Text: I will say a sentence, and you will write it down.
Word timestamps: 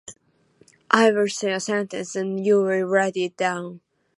I 0.89 1.11
will 1.11 1.27
say 1.27 1.51
a 1.53 1.59
sentence, 1.59 2.15
and 2.15 2.43
you 2.43 2.63
will 2.63 2.85
write 2.85 3.15
it 3.17 3.37
down. 3.37 3.81